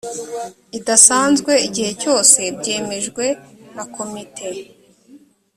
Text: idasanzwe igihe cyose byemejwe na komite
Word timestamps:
idasanzwe 0.77 1.51
igihe 1.67 1.91
cyose 2.01 2.39
byemejwe 2.57 3.25
na 3.75 3.83
komite 3.95 4.49